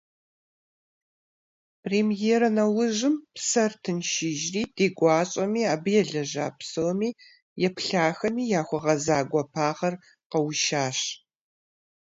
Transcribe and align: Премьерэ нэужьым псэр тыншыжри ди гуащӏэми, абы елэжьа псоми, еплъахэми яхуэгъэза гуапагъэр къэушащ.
Премьерэ 1.83 2.49
нэужьым 2.55 3.15
псэр 3.33 3.71
тыншыжри 3.83 4.63
ди 4.75 4.87
гуащӏэми, 4.97 5.63
абы 5.73 5.89
елэжьа 6.01 6.45
псоми, 6.57 7.09
еплъахэми 7.67 8.43
яхуэгъэза 8.59 9.17
гуапагъэр 9.31 9.95
къэушащ. 10.31 10.99